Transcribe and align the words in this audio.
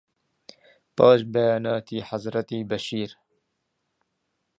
پاش 0.95 1.19
بەیاناتی 1.33 2.05
حەزرەتی 2.09 2.67
بەشیر 2.69 3.11